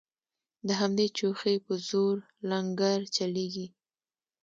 د 0.67 0.69
همدې 0.81 1.07
چوخې 1.17 1.55
په 1.65 1.73
زور 1.89 2.15
لنګرچلیږي 2.49 3.67